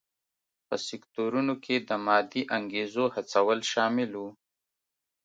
په 0.67 0.75
سکتورونو 0.87 1.53
کې 1.63 1.75
د 1.89 1.89
مادي 2.05 2.41
انګېزو 2.57 3.05
هڅول 3.15 3.59
شامل 3.71 4.11
و. 4.21 4.23